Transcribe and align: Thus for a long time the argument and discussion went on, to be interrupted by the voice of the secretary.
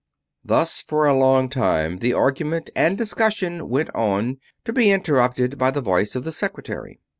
Thus 0.43 0.81
for 0.81 1.05
a 1.05 1.13
long 1.15 1.47
time 1.47 1.97
the 1.97 2.11
argument 2.11 2.71
and 2.75 2.97
discussion 2.97 3.69
went 3.69 3.93
on, 3.93 4.39
to 4.63 4.73
be 4.73 4.89
interrupted 4.89 5.59
by 5.59 5.69
the 5.69 5.79
voice 5.79 6.15
of 6.15 6.23
the 6.23 6.31
secretary. 6.31 6.99